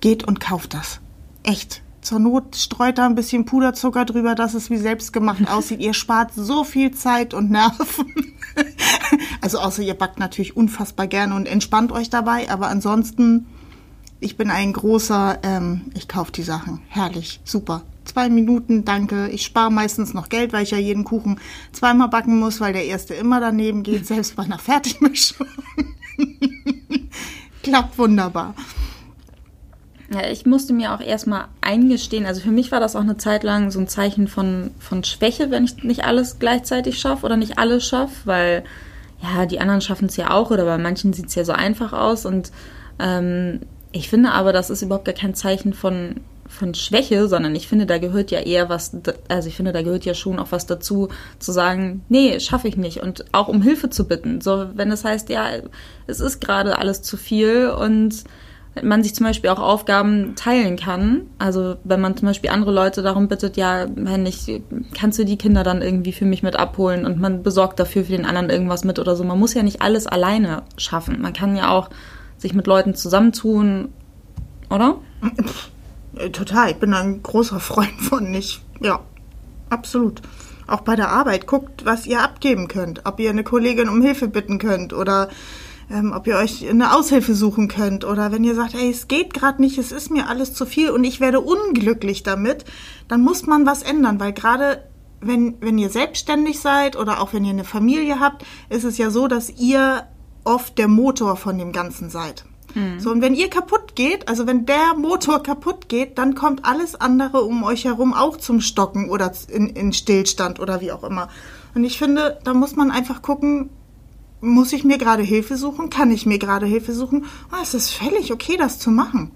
[0.00, 1.00] geht und kauft das.
[1.42, 1.82] Echt.
[2.00, 5.80] Zur Not streut da ein bisschen Puderzucker drüber, dass es wie selbstgemacht aussieht.
[5.80, 8.14] Ihr spart so viel Zeit und Nerven.
[9.40, 13.46] also außer ihr backt natürlich unfassbar gerne und entspannt euch dabei, aber ansonsten
[14.20, 16.80] ich bin ein großer, ähm, ich kaufe die Sachen.
[16.88, 17.82] Herrlich, super.
[18.08, 19.28] Zwei Minuten, danke.
[19.28, 21.38] Ich spare meistens noch Geld, weil ich ja jeden Kuchen
[21.72, 25.46] zweimal backen muss, weil der erste immer daneben geht, selbst bei einer Fertigmischung.
[27.62, 28.54] Klappt wunderbar.
[30.10, 33.42] Ja, ich musste mir auch erstmal eingestehen, also für mich war das auch eine Zeit
[33.42, 37.58] lang so ein Zeichen von, von Schwäche, wenn ich nicht alles gleichzeitig schaffe oder nicht
[37.58, 38.64] alles schaffe, weil
[39.22, 41.92] ja, die anderen schaffen es ja auch oder bei manchen sieht es ja so einfach
[41.92, 42.52] aus und
[42.98, 43.60] ähm,
[43.92, 46.16] ich finde aber, das ist überhaupt gar kein Zeichen von,
[46.48, 48.96] von Schwäche, sondern ich finde, da gehört ja eher was,
[49.28, 51.08] also ich finde, da gehört ja schon auch was dazu,
[51.38, 54.40] zu sagen, nee, schaffe ich nicht und auch um Hilfe zu bitten.
[54.40, 55.46] So, wenn es heißt, ja,
[56.06, 58.24] es ist gerade alles zu viel und
[58.82, 61.22] man sich zum Beispiel auch Aufgaben teilen kann.
[61.38, 64.62] Also wenn man zum Beispiel andere Leute darum bittet, ja, wenn ich,
[64.94, 68.12] kannst du die Kinder dann irgendwie für mich mit abholen und man besorgt dafür für
[68.12, 69.24] den anderen irgendwas mit oder so.
[69.24, 71.20] Man muss ja nicht alles alleine schaffen.
[71.20, 71.90] Man kann ja auch
[72.36, 73.88] sich mit Leuten zusammentun,
[74.70, 74.96] oder?
[76.16, 78.62] Äh, Total, ich bin ein großer Freund von nicht.
[78.80, 79.00] Ja,
[79.70, 80.22] absolut.
[80.66, 83.06] Auch bei der Arbeit, guckt, was ihr abgeben könnt.
[83.06, 85.28] Ob ihr eine Kollegin um Hilfe bitten könnt oder
[85.90, 89.32] ähm, ob ihr euch eine Aushilfe suchen könnt oder wenn ihr sagt, ey, es geht
[89.32, 92.64] gerade nicht, es ist mir alles zu viel und ich werde unglücklich damit,
[93.08, 94.84] dann muss man was ändern, weil gerade
[95.20, 99.10] wenn, wenn ihr selbstständig seid oder auch wenn ihr eine Familie habt, ist es ja
[99.10, 100.04] so, dass ihr
[100.44, 102.44] oft der Motor von dem Ganzen seid.
[102.98, 106.94] So, und wenn ihr kaputt geht, also wenn der Motor kaputt geht, dann kommt alles
[106.94, 111.28] andere um euch herum auch zum Stocken oder in, in Stillstand oder wie auch immer.
[111.74, 113.70] Und ich finde, da muss man einfach gucken,
[114.40, 115.90] muss ich mir gerade Hilfe suchen?
[115.90, 117.24] Kann ich mir gerade Hilfe suchen?
[117.52, 119.32] Oh, es ist völlig okay, das zu machen.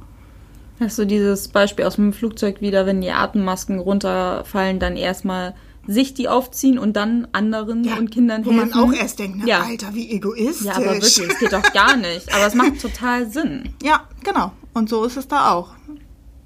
[0.78, 5.54] Hast du dieses Beispiel aus dem Flugzeug wieder, wenn die Atemmasken runterfallen, dann erstmal
[5.86, 8.70] sich die aufziehen und dann anderen und Kindern wo helfen?
[8.70, 9.62] man auch erst denkt, na, Ja.
[9.62, 10.66] Alter, wie egoistisch.
[10.66, 12.32] Ja, aber wirklich, es geht doch gar nicht.
[12.34, 13.70] Aber es macht total Sinn.
[13.82, 14.52] Ja, genau.
[14.74, 15.70] Und so ist es da auch.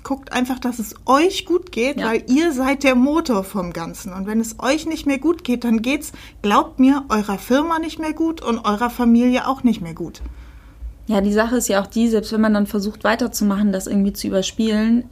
[0.02, 2.06] Guckt einfach, dass es euch gut geht, Ja.
[2.08, 4.12] weil ihr seid der Motor vom Ganzen.
[4.12, 7.98] Und wenn es euch nicht mehr gut geht, dann geht's, glaubt mir, eurer Firma nicht
[7.98, 10.22] mehr gut und eurer Familie auch nicht mehr gut.
[11.08, 14.12] Ja, die Sache ist ja auch die, selbst wenn man dann versucht weiterzumachen, das irgendwie
[14.12, 15.04] zu überspielen,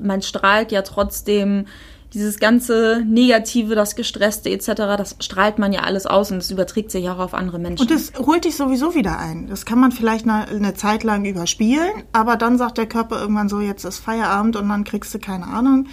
[0.00, 1.66] man strahlt ja trotzdem
[2.12, 6.90] dieses ganze Negative, das Gestresste etc., das strahlt man ja alles aus und das überträgt
[6.90, 7.82] sich auch auf andere Menschen.
[7.82, 9.46] Und das holt dich sowieso wieder ein.
[9.46, 13.48] Das kann man vielleicht eine, eine Zeit lang überspielen, aber dann sagt der Körper irgendwann
[13.48, 15.86] so, jetzt ist Feierabend und dann kriegst du keine Ahnung.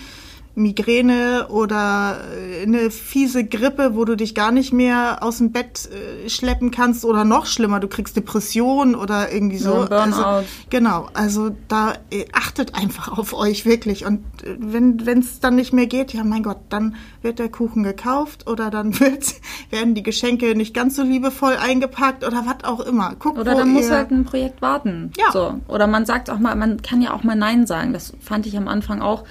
[0.57, 5.87] Migräne oder äh, eine fiese Grippe, wo du dich gar nicht mehr aus dem Bett
[5.91, 9.73] äh, schleppen kannst oder noch schlimmer, du kriegst Depression oder irgendwie so.
[9.73, 10.23] Ja, Burnout.
[10.23, 15.73] Also, genau, also da äh, achtet einfach auf euch wirklich und wenn es dann nicht
[15.73, 19.35] mehr geht, ja mein Gott, dann wird der Kuchen gekauft oder dann wird,
[19.69, 23.13] werden die Geschenke nicht ganz so liebevoll eingepackt oder was auch immer.
[23.19, 25.11] Guckt, Oder dann muss halt ein Projekt warten.
[25.17, 25.31] Ja.
[25.31, 25.59] So.
[25.67, 27.93] Oder man sagt auch mal, man kann ja auch mal Nein sagen.
[27.93, 29.23] Das fand ich am Anfang auch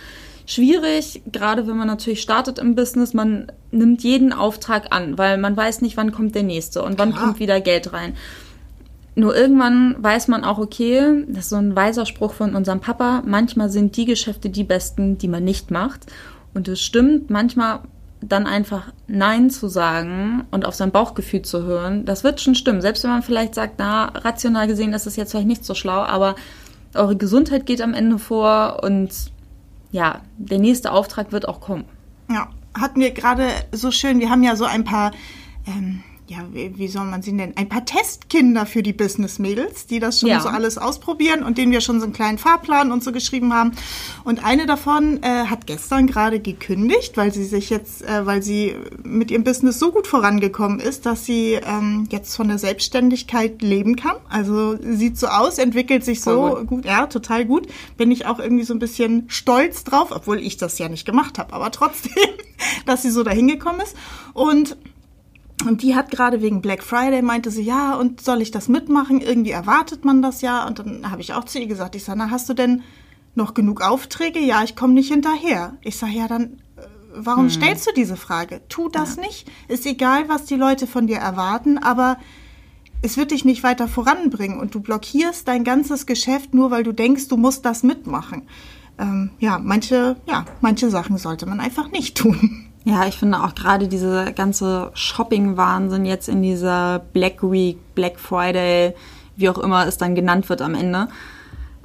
[0.47, 3.13] schwierig, gerade wenn man natürlich startet im Business.
[3.13, 7.13] Man nimmt jeden Auftrag an, weil man weiß nicht, wann kommt der nächste und wann
[7.13, 7.25] Klar.
[7.25, 8.15] kommt wieder Geld rein.
[9.17, 13.23] Nur irgendwann weiß man auch, okay, das ist so ein weiser Spruch von unserem Papa,
[13.25, 16.07] manchmal sind die Geschäfte die besten, die man nicht macht.
[16.53, 17.81] Und es stimmt, manchmal
[18.21, 22.83] dann einfach Nein zu sagen und auf sein Bauchgefühl zu hören, das wird schon stimmen.
[22.83, 26.01] Selbst wenn man vielleicht sagt, na, rational gesehen ist es jetzt vielleicht nicht so schlau,
[26.03, 26.35] aber
[26.95, 29.11] eure Gesundheit geht am Ende vor und
[29.97, 31.87] ja, der nächste Auftrag wird auch kommen.
[32.31, 35.13] Ja, hatten wir gerade so schön, wir haben ja so ein paar,
[35.67, 37.53] ähm, ja, wie, wie soll man sie nennen?
[37.57, 40.41] Ein paar Testkinder für die Business-Mädels, die das schon Ja.
[40.41, 43.73] so alles ausprobieren und denen wir schon so einen kleinen Fahrplan und so geschrieben haben.
[44.25, 48.75] Und eine davon äh, hat gestern gerade gekündigt, weil sie sich jetzt, äh, weil sie
[49.05, 53.95] mit ihrem Business so gut vorangekommen ist, dass sie ähm, jetzt von der Selbstständigkeit leben
[53.97, 54.17] kann.
[54.29, 56.67] Also sieht so aus, entwickelt sich so gut.
[56.67, 57.69] gut, ja, total gut.
[57.97, 61.39] Bin ich auch irgendwie so ein bisschen stolz drauf, obwohl ich das ja nicht gemacht
[61.39, 62.13] habe, aber trotzdem,
[62.87, 63.95] dass sie so dahin gekommen ist.
[64.33, 64.77] Und
[65.65, 69.21] und die hat gerade wegen Black Friday meinte sie, ja, und soll ich das mitmachen?
[69.21, 70.67] Irgendwie erwartet man das ja.
[70.67, 72.83] Und dann habe ich auch zu ihr gesagt, ich sage, na, hast du denn
[73.35, 74.39] noch genug Aufträge?
[74.39, 75.77] Ja, ich komme nicht hinterher.
[75.81, 76.45] Ich sage, ja, dann
[76.77, 76.83] äh,
[77.15, 78.61] warum stellst du diese Frage?
[78.69, 79.51] Tu das nicht.
[79.69, 82.19] Ist egal, was die Leute von dir erwarten, aber
[83.03, 86.93] es wird dich nicht weiter voranbringen und du blockierst dein ganzes Geschäft nur, weil du
[86.93, 88.43] denkst, du musst das mitmachen.
[88.99, 92.66] Ähm, ja, manche, ja, manche Sachen sollte man einfach nicht tun.
[92.89, 98.95] Ja, ich finde auch gerade diese ganze Shopping-Wahnsinn jetzt in dieser Black Week, Black Friday,
[99.35, 101.09] wie auch immer es dann genannt wird am Ende.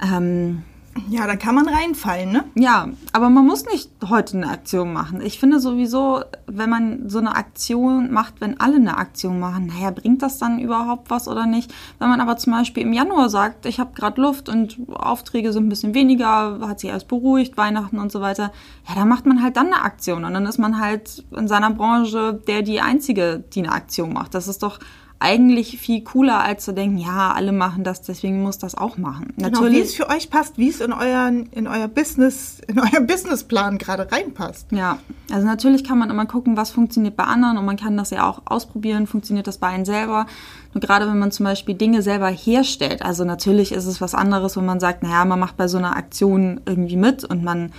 [0.00, 0.62] Ähm,
[1.08, 2.44] Ja, da kann man reinfallen, ne?
[2.54, 5.22] ja, aber man muss nicht heute eine Aktion machen.
[5.22, 9.90] Ich finde sowieso, wenn man so eine Aktion macht, wenn alle eine Aktion machen, naja,
[9.90, 11.72] bringt das dann überhaupt was oder nicht?
[11.98, 15.66] Wenn man aber zum Beispiel im Januar sagt, ich habe gerade Luft und Aufträge sind
[15.66, 18.52] ein bisschen weniger, hat sich alles beruhigt, Weihnachten und so weiter,
[18.86, 21.70] ja, dann macht man halt dann eine Aktion und dann ist man halt in seiner
[21.70, 24.34] Branche der die Einzige, die eine Aktion macht.
[24.34, 24.78] Das ist doch
[25.22, 29.32] eigentlich viel cooler, als zu denken, ja, alle machen das, deswegen muss das auch machen.
[29.36, 33.00] Genau, wie es für euch passt, wie es in euren, in euer Business, in euer
[33.00, 34.72] Businessplan gerade reinpasst.
[34.72, 34.98] Ja,
[35.30, 38.28] also natürlich kann man immer gucken, was funktioniert bei anderen und man kann das ja
[38.28, 40.26] auch ausprobieren, funktioniert das bei einem selber.
[40.74, 44.56] Nur gerade wenn man zum Beispiel Dinge selber herstellt, also natürlich ist es was anderes,
[44.56, 47.70] wenn man sagt, naja, man macht bei so einer Aktion irgendwie mit und man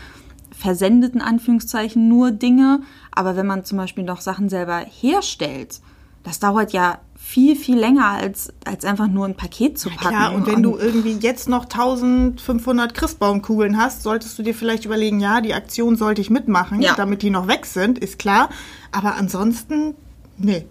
[0.52, 2.80] versendet in Anführungszeichen nur Dinge,
[3.12, 5.82] aber wenn man zum Beispiel noch Sachen selber herstellt,
[6.24, 10.14] das dauert ja viel, viel länger als, als einfach nur ein Paket zu packen.
[10.14, 15.20] Ja, und wenn du irgendwie jetzt noch 1500 Christbaumkugeln hast, solltest du dir vielleicht überlegen,
[15.20, 16.94] ja, die Aktion sollte ich mitmachen, Ja.
[16.96, 18.50] damit die noch weg sind, ist klar.
[18.92, 19.96] Aber ansonsten,
[20.38, 20.66] nee.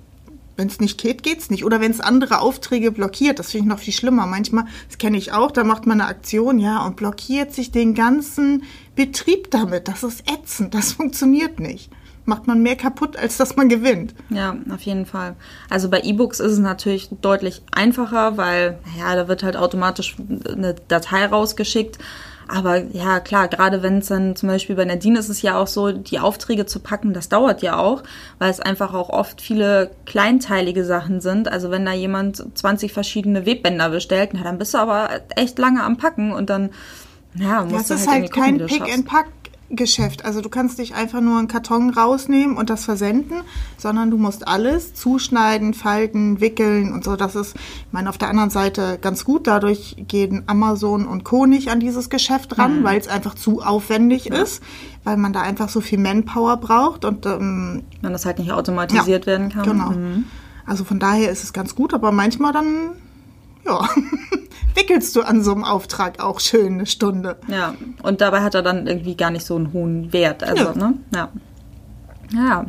[0.55, 1.65] Wenn es nicht geht, geht's nicht.
[1.65, 4.27] Oder wenn es andere Aufträge blockiert, das finde ich noch viel schlimmer.
[4.27, 7.95] Manchmal, das kenne ich auch, da macht man eine Aktion, ja, und blockiert sich den
[7.95, 8.63] ganzen
[8.95, 9.89] Betrieb damit.
[9.89, 11.91] Das ist ätzend, das funktioniert nicht.
[12.25, 14.15] Macht man mehr kaputt, als dass man gewinnt.
[14.31, 15.35] Ja, auf jeden Fall.
[15.69, 20.75] Also bei E-Books ist es natürlich deutlich einfacher, weil, naja, da wird halt automatisch eine
[20.87, 21.99] Datei rausgeschickt.
[22.49, 25.67] Aber ja, klar, gerade wenn es dann zum Beispiel bei Nadine ist es ja auch
[25.67, 28.03] so, die Aufträge zu packen, das dauert ja auch,
[28.39, 31.49] weil es einfach auch oft viele kleinteilige Sachen sind.
[31.49, 35.83] Also wenn da jemand 20 verschiedene Webbänder bestellt, na, dann bist du aber echt lange
[35.83, 36.71] am Packen und dann,
[37.35, 38.81] ja, musst Das du ist halt, halt kein wie
[39.77, 40.25] Pick-and-Pack-Geschäft.
[40.25, 43.39] Also du kannst nicht einfach nur einen Karton rausnehmen und das versenden,
[43.79, 47.17] sondern du musst alles zuschneiden, falten, wickeln und so.
[47.17, 49.47] Das ist, ich meine, auf der anderen Seite ganz gut.
[49.47, 51.47] Dadurch gehen Amazon und Co.
[51.47, 52.85] nicht an dieses Geschäft ran, Mhm.
[52.85, 54.63] weil es einfach zu aufwendig ist,
[55.05, 59.27] weil man da einfach so viel Manpower braucht und ähm, Wenn das halt nicht automatisiert
[59.27, 59.65] werden kann.
[59.65, 59.91] Genau.
[59.91, 60.25] Mhm.
[60.67, 62.91] Also von daher ist es ganz gut, aber manchmal dann,
[63.67, 63.81] ja,
[64.75, 67.39] wickelst du an so einem Auftrag auch schön eine Stunde.
[67.49, 70.43] Ja, und dabei hat er dann irgendwie gar nicht so einen hohen Wert.
[70.45, 70.75] Also, Ja.
[70.75, 70.95] ne?
[71.15, 71.29] Ja.
[72.35, 72.67] Ja.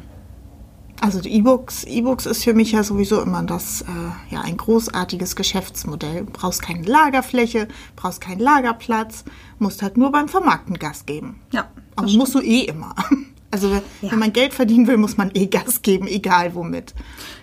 [1.01, 5.35] Also die E-Books, E-Books ist für mich ja sowieso immer das, äh, ja, ein großartiges
[5.35, 6.23] Geschäftsmodell.
[6.31, 9.25] Brauchst keine Lagerfläche, brauchst keinen Lagerplatz,
[9.59, 11.41] musst halt nur beim Vermarkten Gas geben.
[11.51, 11.65] Ja.
[11.97, 12.95] Aber musst du eh immer.
[13.53, 14.11] Also wenn Ja.
[14.11, 16.95] wenn man Geld verdienen will, muss man eh Gas geben, egal womit.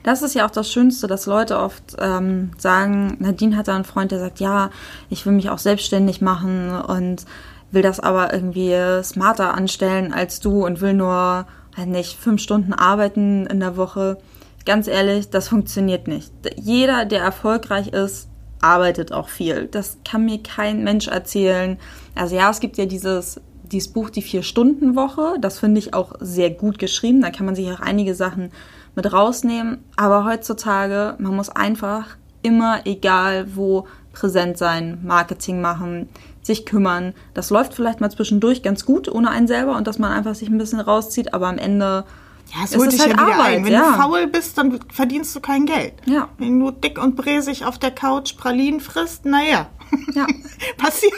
[0.03, 3.85] Das ist ja auch das Schönste, dass Leute oft ähm, sagen, Nadine hat da einen
[3.85, 4.70] Freund, der sagt, ja,
[5.09, 7.25] ich will mich auch selbstständig machen und
[7.70, 11.46] will das aber irgendwie smarter anstellen als du und will nur,
[11.77, 14.18] weiß nicht, fünf Stunden arbeiten in der Woche.
[14.66, 16.33] Ganz ehrlich, das funktioniert nicht.
[16.57, 18.29] Jeder, der erfolgreich ist,
[18.61, 19.68] arbeitet auch viel.
[19.70, 21.79] Das kann mir kein Mensch erzählen.
[22.16, 23.40] Also ja, es gibt ja dieses,
[23.72, 25.37] dieses Buch Die Vier-Stunden-Woche.
[25.40, 27.20] Das finde ich auch sehr gut geschrieben.
[27.20, 28.50] Da kann man sich auch einige Sachen
[28.94, 29.85] mit rausnehmen.
[29.96, 36.09] Aber heutzutage, man muss einfach immer, egal wo, präsent sein, Marketing machen,
[36.42, 37.14] sich kümmern.
[37.35, 40.48] Das läuft vielleicht mal zwischendurch ganz gut ohne einen selber und dass man einfach sich
[40.48, 42.04] ein bisschen rauszieht, aber am Ende
[42.52, 43.64] Ja, es ist holt dich halt ja wieder Arbeit, ein.
[43.64, 43.92] Wenn ja.
[43.92, 45.92] du faul bist, dann verdienst du kein Geld.
[46.06, 46.28] Ja.
[46.38, 49.68] Wenn du dick und bräsig auf der Couch Pralinen frisst, naja,
[50.14, 50.26] Ja,
[50.76, 51.14] passiert.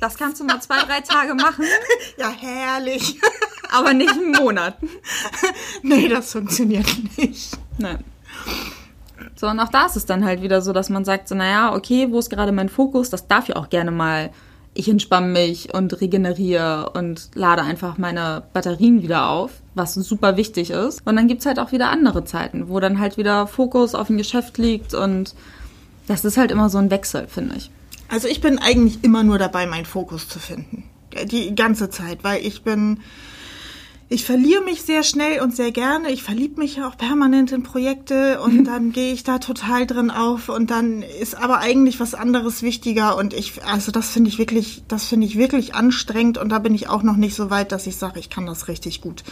[0.00, 1.64] Das kannst du mal zwei, drei Tage machen,
[2.18, 3.18] Ja, herrlich.
[3.70, 4.76] aber nicht einen Monat.
[5.82, 7.56] nee, das funktioniert nicht.
[7.78, 8.04] Nein.
[9.34, 11.74] So, und auch da ist es dann halt wieder so, dass man sagt, so, naja,
[11.74, 13.10] okay, wo ist gerade mein Fokus?
[13.10, 14.30] Das darf ja auch gerne mal,
[14.72, 20.70] ich entspanne mich und regeneriere und lade einfach meine Batterien wieder auf, was super wichtig
[20.70, 21.00] ist.
[21.06, 24.16] Und dann gibt's halt auch wieder andere Zeiten, wo dann halt wieder Fokus auf dem
[24.18, 25.34] Geschäft liegt und
[26.06, 27.70] das ist halt immer so ein Wechsel, finde ich.
[28.08, 30.84] Also ich bin eigentlich immer nur dabei, meinen Fokus zu finden.
[31.30, 33.00] Die ganze Zeit, weil ich bin,
[34.08, 36.10] ich verliere mich sehr schnell und sehr gerne.
[36.12, 40.10] Ich verliebe mich ja auch permanent in Projekte und dann gehe ich da total drin
[40.10, 44.38] auf und dann ist aber eigentlich was anderes wichtiger und ich, also das finde ich
[44.38, 47.72] wirklich, das finde ich wirklich anstrengend und da bin ich auch noch nicht so weit,
[47.72, 49.24] dass ich sage, ich kann das richtig gut.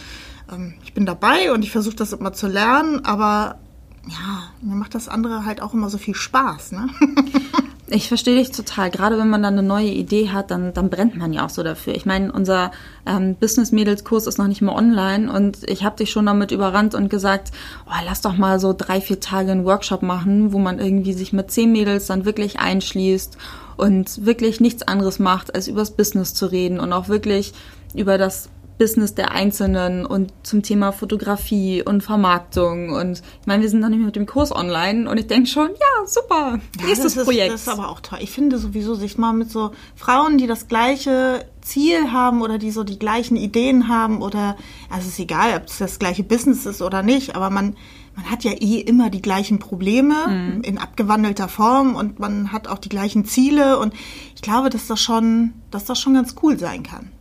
[0.51, 3.59] Ähm, ich bin dabei und ich versuche das immer zu lernen, aber
[4.07, 6.89] ja, mir macht das andere halt auch immer so viel Spaß, ne?
[7.87, 8.89] Ich verstehe dich total.
[8.89, 11.61] Gerade wenn man dann eine neue Idee hat, dann, dann brennt man ja auch so
[11.61, 11.93] dafür.
[11.93, 12.71] Ich meine, unser
[13.05, 17.09] ähm, Business-Mädels-Kurs ist noch nicht mal online und ich habe dich schon damit überrannt und
[17.09, 17.51] gesagt,
[17.85, 21.31] oh, lass doch mal so drei, vier Tage einen Workshop machen, wo man irgendwie sich
[21.31, 23.37] mit zehn Mädels dann wirklich einschließt
[23.77, 27.53] und wirklich nichts anderes macht, als übers Business zu reden und auch wirklich
[27.93, 32.89] über das Business der Einzelnen und zum Thema Fotografie und Vermarktung.
[32.89, 35.47] Und ich meine, wir sind noch nicht mehr mit dem Kurs online und ich denke
[35.49, 37.53] schon, ja, super, nächstes das ist, Projekt.
[37.53, 38.19] Das ist aber auch toll.
[38.21, 42.71] Ich finde sowieso, sich mal mit so Frauen, die das gleiche Ziel haben oder die
[42.71, 44.55] so die gleichen Ideen haben oder,
[44.89, 47.75] also es ist egal, ob es das gleiche Business ist oder nicht, aber man,
[48.15, 50.61] man hat ja eh immer die gleichen Probleme Mhm.
[50.61, 53.93] in abgewandelter Form und man hat auch die gleichen Ziele und
[54.35, 57.11] ich glaube, dass das schon, dass das schon ganz cool sein kann.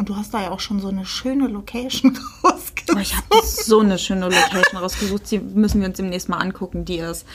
[0.00, 2.96] Und du hast da ja auch schon so eine schöne Location rausgesucht.
[2.96, 5.30] Oh, ich habe so eine schöne Location rausgesucht.
[5.30, 7.26] Die müssen wir uns demnächst mal angucken, die ist.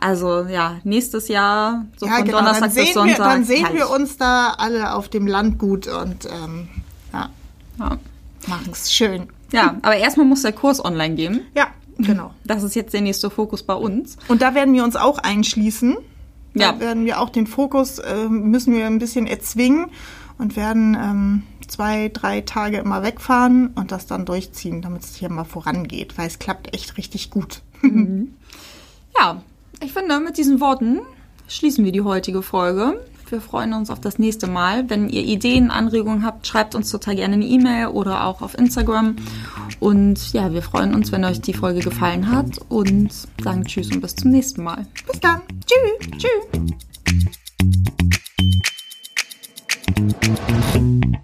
[0.00, 3.18] Also ja, nächstes Jahr, so ja, von genau, Donnerstag bis Sonntag.
[3.18, 3.82] wir, dann sehen herrlich.
[3.82, 6.68] wir uns da alle auf dem Landgut und ähm,
[7.12, 7.28] ja,
[7.78, 7.98] Ja.
[8.46, 9.28] machen es schön.
[9.52, 11.42] ja, aber erstmal muss der Kurs online gehen.
[11.54, 11.66] Ja,
[11.98, 12.32] genau.
[12.44, 14.16] Das ist jetzt der nächste Fokus bei uns.
[14.28, 15.98] Und da werden wir uns auch einschließen.
[16.54, 16.80] Da Ja.
[16.80, 19.90] werden wir auch den Fokus, äh, müssen wir ein bisschen erzwingen
[20.38, 25.30] und werden ähm, zwei, drei Tage immer wegfahren und das dann durchziehen, damit es hier
[25.30, 27.62] mal vorangeht, weil es klappt echt richtig gut.
[29.16, 29.42] Ja,
[29.80, 31.00] ich finde, mit diesen Worten
[31.46, 33.00] schließen wir die heutige Folge.
[33.30, 34.90] Wir freuen uns auf das nächste Mal.
[34.90, 39.16] Wenn ihr Ideen, Anregungen habt, schreibt uns total gerne eine E-Mail oder auch auf Instagram.
[39.80, 44.00] Und ja, wir freuen uns, wenn euch die Folge gefallen hat und sagen Tschüss und
[44.00, 44.86] bis zum nächsten Mal.
[45.06, 45.40] Bis dann.
[45.66, 46.10] Tschüss.
[46.18, 46.74] Tschüss.
[49.96, 51.23] thank you